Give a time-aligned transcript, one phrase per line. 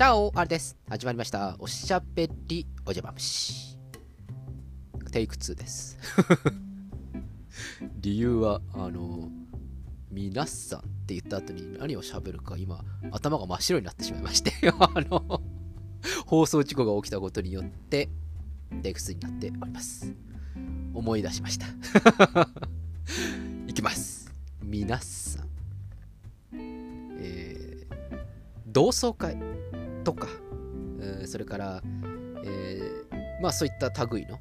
[0.00, 0.78] チャオあれです。
[0.88, 1.56] 始まりました。
[1.58, 3.76] おしゃべりおじゃま虫。
[5.12, 5.98] テイク2です。
[8.00, 9.28] 理由は、あの、
[10.10, 12.82] 皆さんって言った後に何を喋るか今、
[13.12, 15.42] 頭が真っ白になってしまいまして、 あの、
[16.24, 18.08] 放送事故が起きたことによって、
[18.82, 20.14] テイク2になっております。
[20.94, 21.66] 思い出しました。
[23.68, 24.32] いきます。
[24.62, 25.50] 皆さん。
[26.54, 28.26] えー、
[28.66, 29.49] 同窓会
[30.04, 30.28] とか、
[31.00, 31.82] えーそれから、
[32.44, 34.38] えーまあそういった類の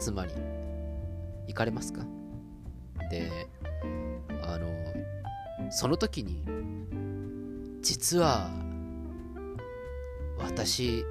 [0.00, 0.32] 集まり
[1.48, 2.04] 行かれますか？
[3.10, 3.30] で
[4.42, 4.68] あの
[5.70, 6.42] その時に
[7.82, 8.50] 実は
[10.38, 11.04] 私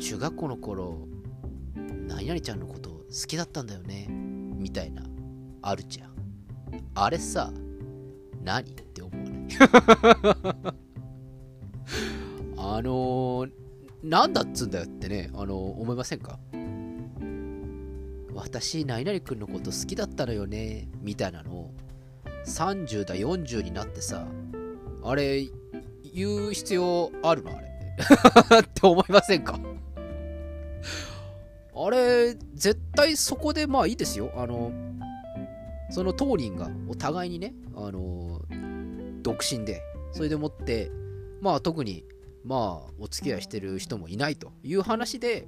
[0.00, 1.06] 中学校の頃
[2.06, 5.04] 何々ちゃんのこと好きだったんだよねみたいな
[5.62, 6.10] あるじゃん。
[6.94, 7.52] あれさ
[8.42, 8.62] 何？
[8.62, 9.48] って思うね。
[12.70, 13.50] あのー、
[14.02, 16.38] なんだっつんだよってね、あのー思いませんか
[18.34, 21.74] 私、何々くんのこと好きだったのよね、みたいなのを、
[22.46, 24.26] 30だ、40になってさ、
[25.02, 25.48] あれ、
[26.14, 27.56] 言う必要あるの？
[27.56, 27.68] あれ。
[28.60, 29.58] って思いませんか？
[31.74, 34.30] あれ、絶対そこでまあいいですよ。
[34.36, 34.72] あの、
[35.90, 38.42] その当人がお互いにね、あの、
[39.22, 40.90] 独身で、それでもって、
[41.40, 42.04] まあ特に
[42.48, 45.46] まあお付き合いしてる人もいないという話で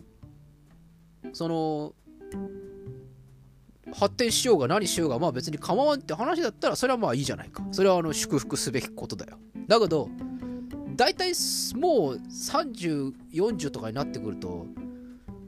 [1.33, 1.95] その
[3.95, 7.67] 発展しようが何しようがまあ別に構わんって話だったらそれはまあいいじゃないか。
[7.73, 9.39] それはあの祝福すべきことだよ。
[9.67, 10.11] だけど
[10.95, 11.33] 大体
[11.75, 14.67] もう3040とかになってくると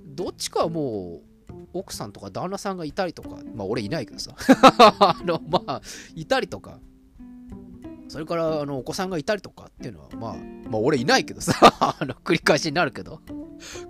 [0.07, 4.35] どっちかはもう奥さんとか旦那さんがいたりとかまあ俺いないけどさ。
[4.99, 5.83] あのまあ
[6.15, 6.81] いたりとか。
[8.13, 10.37] それからあのお子さんがいたりとかっていうのはまあ
[10.69, 13.23] まあ俺いないけどさ あの繰り返しになるけど。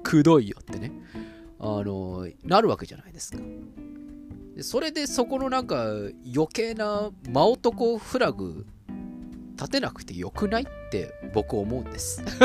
[0.04, 0.92] くどいよってね。
[1.58, 3.38] あのなるわけじゃないですか。
[4.54, 5.88] でそれでそこのなんか
[6.32, 8.64] 余計な真男フラグ
[9.56, 12.22] 立てなくてよくないって僕思うんです。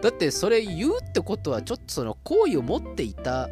[0.00, 3.50] だってそれ言うってことはちょっとその好意を持っていた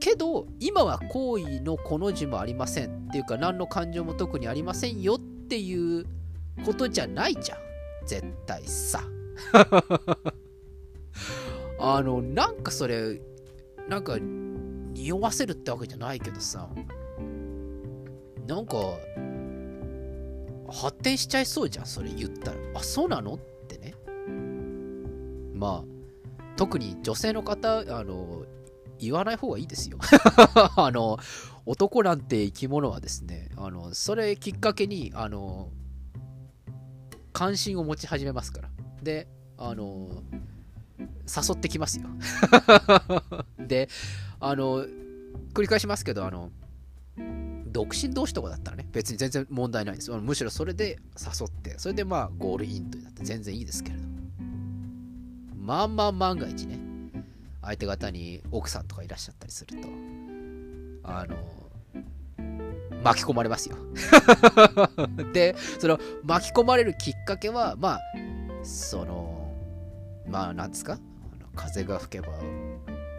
[0.00, 6.06] けど今は好意のこの字もありませんっていうか何の感情も特にありませんよっていう
[6.64, 7.58] ことじゃないじゃん。
[8.06, 9.02] 絶対さ。
[11.78, 13.20] あのなんかそれ
[13.88, 16.68] なんか匂わせるってわけじゃないけどさ。
[18.46, 18.76] なんか
[20.68, 22.58] 発展しちゃいそうじゃんそれ言ったら。
[22.74, 23.34] あそうなの？
[23.34, 23.38] っ
[23.68, 23.94] てね。
[25.54, 28.44] まあ特に女性の方あの
[29.00, 29.98] 言わない方がいいですよ。
[30.76, 31.18] あの
[31.66, 35.70] 男なんて生き物はですねあのそれきっかけにあの
[37.32, 38.70] 関心を持ち始めますから。
[39.02, 40.22] であの
[40.98, 42.08] 誘ってきますよ。
[43.58, 43.88] で
[44.40, 44.84] あの
[45.54, 46.50] 繰り返しますけどあの
[47.66, 50.10] 独身同士とかだったらね別に全然問題ないです。
[50.10, 54.04] むしろそれで誘ってそれでまあゴールインとなって全然いいですけれど
[55.56, 56.89] まあまあ万が一ね
[57.62, 59.88] 相手方に奥さんとかいらっしゃったりすると
[61.04, 61.36] あの
[63.02, 63.76] 巻き込まれますよ。
[65.32, 68.00] でその巻き込まれるきっかけはまあ
[68.62, 69.52] その
[70.26, 70.98] まあなんですか？
[71.56, 72.28] 風が吹けば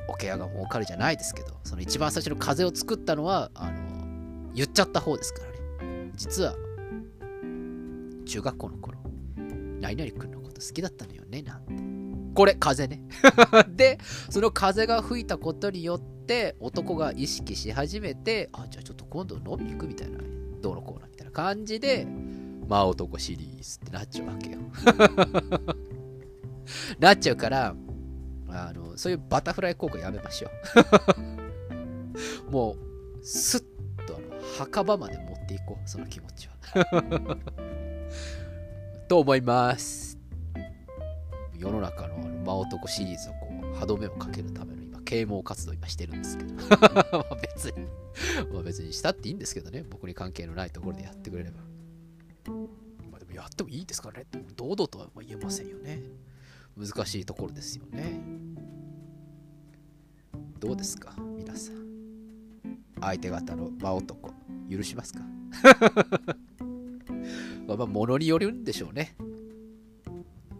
[0.07, 5.51] 桶屋が儲かるじゃないですけどその一番最初の風を作ったのはあの言っちゃった方ですから
[5.87, 6.11] ね。
[6.15, 6.55] 実は
[8.25, 8.97] 中学校の頃
[9.79, 11.90] 何々君のこと好きだったのよねなんて。
[12.33, 13.01] これ風ね。
[13.75, 13.99] で
[14.29, 20.19] その風が吹いたことによって男が意識し始めてあじゃあちょっと今度飲みに行くみたいな
[20.61, 22.07] どうのこうのみたいな感じで
[22.67, 24.59] まあ男シリーズってなっちゃうわけよ。
[26.99, 27.75] なっちゃうから
[28.47, 30.49] あのそういうバタフライ効果やめましょ
[32.47, 32.51] う。
[32.51, 33.61] もうスッ
[34.05, 37.37] とあの墓場まで持っていこうその気持ちは。
[39.07, 40.10] と思います。
[41.61, 46.55] 世の中の真男シリーズをこう歯止めをかけるための今啓蒙活動今してるんですけど。
[46.65, 46.67] ま
[47.29, 47.85] あ別に
[48.51, 49.83] まあ別にしたっていいんですけどね。
[49.87, 51.59] 僕に関係のないところでやってくれれば。
[53.11, 54.25] まあでもやってもいいですからね。
[54.55, 56.01] 堂々とは言えませんよね。
[56.75, 58.19] 難しいところですよね。
[60.59, 62.79] どうですか皆さん。
[62.99, 64.33] 相手方の真男
[64.69, 65.19] 許しますか？
[67.67, 69.15] まあまあ物によるんでしょうね。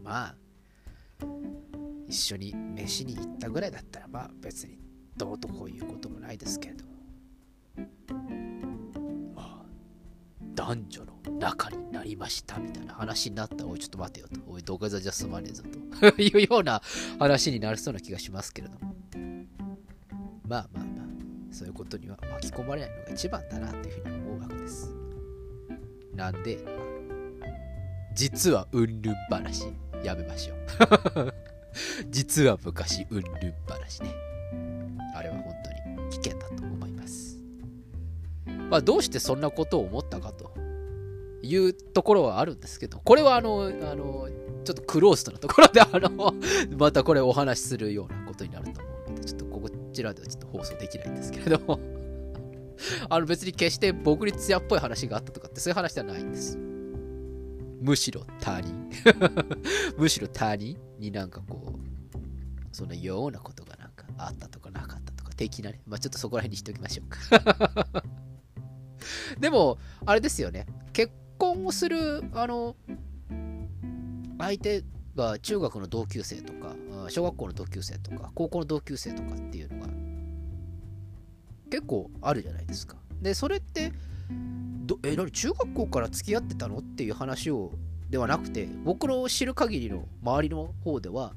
[0.04, 0.36] まあ
[2.12, 4.78] 一緒に飯に行ったぐらいだったらまあ別に
[5.16, 6.84] どうとこういうこともないですけれど
[9.34, 9.66] まあ
[10.54, 14.42] 男女の仲になりましたみたいな話になったおいちょっと待てよと。
[14.46, 15.64] おい土下座じゃ済まねえぞ
[16.02, 16.08] と。
[16.22, 16.82] いうような
[17.18, 18.94] 話になりそうな気がしますけれども。
[20.46, 21.06] まあまあまあ
[21.50, 24.94] そういうことには巻き込まれないのが一番だなというふうに思うわけです。
[26.14, 26.60] なんで
[28.14, 29.64] 実はうんぬん話。
[30.04, 31.51] やめましょう。
[32.10, 34.14] 実は昔うんぬん話ね。
[35.16, 37.38] あれは本当に危険だと思います。
[38.70, 40.52] まあどうしてそんなことを思ったかと。
[41.44, 44.30] いうところはあるんですけどこれはあのあの
[44.64, 46.36] ちょっとクローストなところであの
[46.78, 51.80] またこれお話しするようなことになると思うのでちょっとこちらではちょっと放送できないんですけれども。
[53.10, 56.58] あの別に決して僕に艶っぽい話があったとかってそういう話ではないんです。
[57.82, 58.90] むしろ他人
[59.98, 61.92] むしろ他人になんかこう
[62.72, 65.82] そのようなことがなんかあったとかなかったとか的なね。
[65.88, 68.04] まあちょっとそこら辺にしておきましょうか。
[69.40, 70.68] でもあれですよね。
[70.94, 72.76] 結婚をするあの
[74.38, 74.84] 相手
[75.16, 76.76] が中学の同級生とか
[77.10, 79.88] 小学校の同級生とか高校の同級生とかっていうのが
[81.70, 82.98] 結構あるじゃないですか。
[83.22, 83.92] でそれって
[84.92, 86.80] どえ何中学校から付き合ってたの？
[86.80, 87.72] っていう話を
[88.10, 91.32] ではなくて僕の知る限りの周りの方では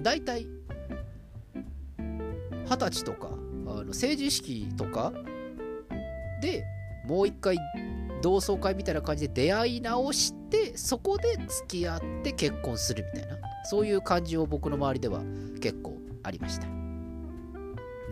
[0.00, 0.46] 大体
[2.64, 3.30] 二十歳とか
[3.66, 5.12] あの成人式とか
[6.40, 6.64] で
[7.04, 7.58] もう一回
[8.22, 15.20] 同窓会みたいな感じで出会い直してそこで付き合って結婚するみたいなそういう感じを僕の周りでは
[15.60, 16.68] 結構ありました。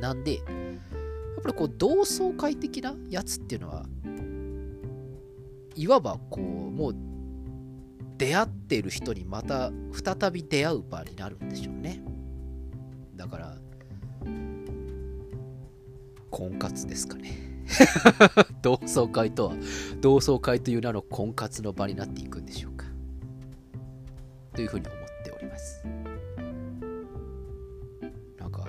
[0.00, 0.44] なんでやっ
[1.42, 3.84] ぱりこう同窓会的なやつっていうのは
[5.76, 6.96] いわばこうもう
[8.16, 12.02] 出会ってる人にまた再び出会う場になるんでしょうね。
[13.16, 13.56] だから
[16.30, 17.48] 婚活ですかね。
[18.62, 19.54] 同窓会とは
[20.00, 22.86] 同窓会という名の婚活の場になっていくんでしょうか。
[24.54, 25.82] というふうに思っております。
[28.38, 28.66] なんか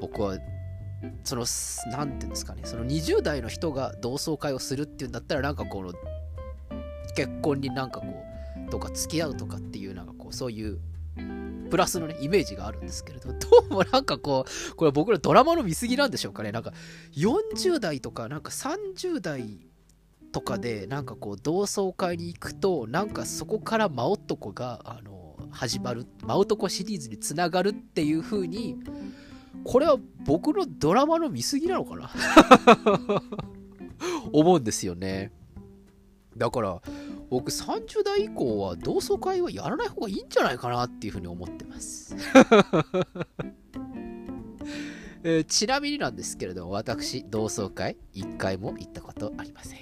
[0.00, 0.36] 僕は
[1.28, 1.44] その
[1.92, 5.92] 何て言うんですかねその20代の人が同窓会をするっていうんだったらなんかこの
[7.14, 8.06] 結婚になんかこ
[8.66, 10.78] うとか付き合うとかっていうなんかこうそういう
[11.68, 16.52] プラスのね、イメージがあるんですけれど、 どうもなんかこう、これ僕らドラマの見過ぎなんでしょうかね。
[16.52, 16.72] なんか
[17.12, 19.68] 40代とか、なんか30代
[20.32, 28.76] とかで、なんかこう、同窓会に行くと、なんかそこから真男が、あの、始まる、真男シリーズにつながるっていう風に、
[29.64, 32.10] これは僕のドラマの見過ぎなのかな？
[34.32, 35.32] 思うんですよね。
[36.36, 36.80] だから、
[37.30, 42.14] 僕30代以降は同窓会はやらない方がいいんじゃないかなっていうふうに思ってます。
[45.24, 49.78] えー、ちなみになんですけれども、私、同窓会1回も行ったことありません。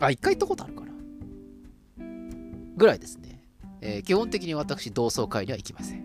[0.00, 0.92] あ、1回行ったことあるかな？
[2.76, 3.44] ぐらいですね。
[3.82, 6.02] えー、基本的に私、同窓会には行きません。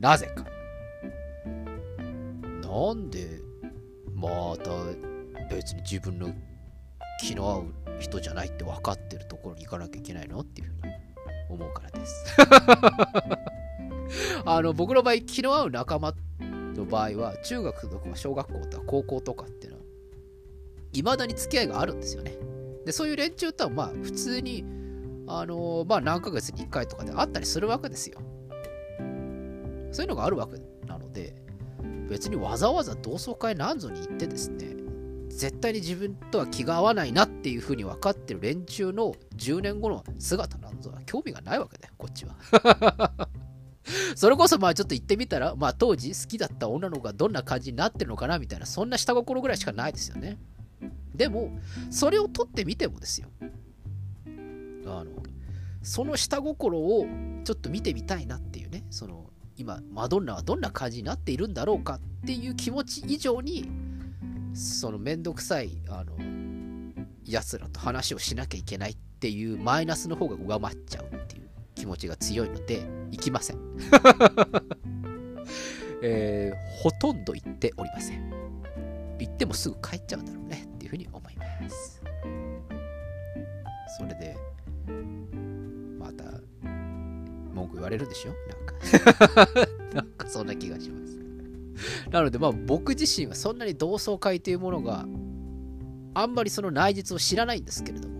[0.00, 0.55] なぜか。
[2.76, 3.40] なんで、
[4.14, 4.70] また
[5.48, 6.28] 別に自分の
[7.22, 10.92] 気の合う人じゃないって分かってるところに行かなきゃいけないのっていうふうに
[11.48, 12.36] 思うからです。
[14.44, 16.14] あの僕の場合、気の合う仲間
[16.74, 19.84] の場合は、中学とか小学校とか高校とかっていうのは、
[20.92, 22.36] いまだに付き合いがあるんですよね。
[22.84, 24.66] で、そういう連中とは、まあ、普通に、
[25.26, 28.20] あのまあ、何ヶ月に1回とかで会ったりするわけですよ。
[29.92, 30.58] そういうのがあるわけ
[32.08, 34.76] 別にわざわざ同窓会なんぞに行ってですね、
[35.28, 43.28] 絶対に自分とは気が合わないなっていうふうに分かってる連中の10年後の姿なんぞは興味がないわけだよ、こっちは。
[44.16, 50.38] それこそまあちょっと言ってみたら、まあ当時好きだった女の子がどんな感じになってるのかなみたいな、そんな下心ぐらいしかないですよね。
[51.14, 51.50] でも、
[51.90, 53.28] それを取ってみてもですよ。
[54.86, 55.06] あの、
[55.82, 57.06] その下心を
[57.44, 63.70] ちょっと見てみたいなっていうね、その、今、マドンナはどんな感じになっているんだろうかっていう気持ち以上に、
[64.54, 66.12] そのめんどくさい、あの、
[67.24, 73.58] 奴らと話をしなきゃいけないっていうマイナスの方が上回っちゃうっていう気持ちが強いので、行きません。
[76.02, 78.30] えー、ほとんど行っておりません。
[79.18, 82.02] 行ってもすぐ帰っちゃうんだろうねっていうふうに思います。
[83.98, 84.36] それで、
[85.98, 86.24] また、
[87.54, 88.32] 文句言われるでしょ？
[88.50, 88.65] なんか。
[89.94, 91.18] なんかそんな気がします。
[92.10, 95.06] なので、まあ僕自身はそんなに同窓会というものが
[96.14, 98.14] あんまりその内実を知らないんですけれども、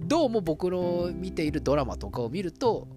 [0.00, 2.88] どうも僕の見ているドラマとかを見ると、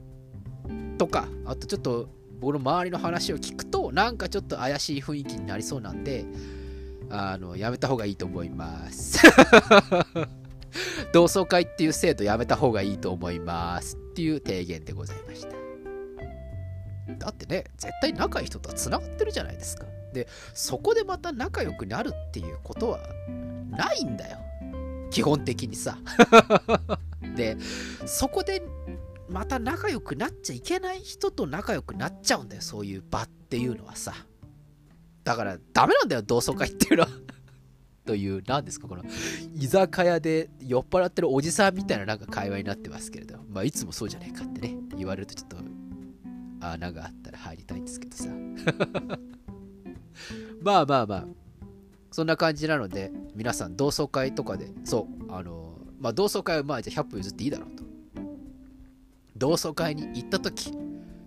[0.98, 6.26] とか、あとちょっと僕の周りの話を聞くと、なんかちょっと怪しい雰囲気になりそうなんで、
[7.10, 9.20] あの、やめた方がいいと思います。
[11.14, 15.55] 同窓会っていう制度やめた方がいいと思いますっていう提言でございました
[17.16, 19.86] だってね絶対仲いい人とはつながってるじゃないですか。
[20.14, 23.00] でそこでまた仲良くなるっていうことは
[23.70, 24.40] ないんだよ。
[25.12, 25.98] 基本的にさ。
[27.36, 27.58] で
[28.06, 28.62] そこで
[29.30, 34.14] また仲良くなっちゃいけない人と仲良くなっちゃうんだよそういう場っていうのはさ。
[35.24, 37.10] だからダメなんだよ同窓会っていうのは。
[38.06, 39.04] という何ですかこの
[39.56, 45.58] 居酒屋で酔っ払ってるおじさんみたいななんか会話になってますけれどまあいつもそうじゃねえかってね言われるとちょっと
[46.72, 48.30] 穴があったら入りたいんですけどさ。
[50.62, 51.28] まあまあまあ
[52.12, 57.84] そんな感じなので皆さん同窓会とかでそうあのまあ同窓会はまあじゃあ100歩譲っていいだろうと。
[59.38, 60.72] 同窓会に行った時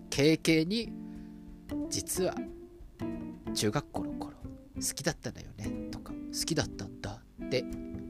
[0.09, 0.91] 経験に
[1.89, 2.33] 実は
[3.53, 4.33] 中学校の頃
[4.75, 7.63] 好きだったんだよねとか好きだったんだって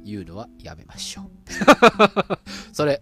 [0.05, 1.29] いうのはやめましょう。
[2.71, 3.01] それ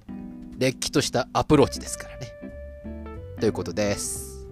[0.57, 2.37] れっきとしたアプローチですからね。
[3.39, 4.48] ということです。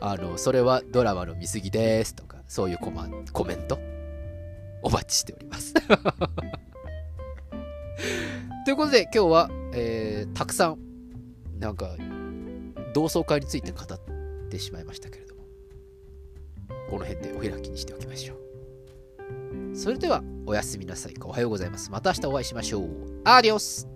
[0.00, 3.78] あのそれはドラマの見過ぎですとかそういうコマコメント
[4.82, 5.74] お待ちしております。
[8.64, 10.78] ということで今日は、えー、たくさん
[11.58, 11.96] なんか
[12.94, 13.86] 同窓会について語っ
[14.50, 15.44] てしまいましたけれども
[16.90, 18.38] この辺でお開きにしておきましょう。
[19.76, 21.90] それではおやすみなさいかおはようございます。
[21.90, 22.88] また明日お会いしましょう。
[23.24, 23.95] アディオス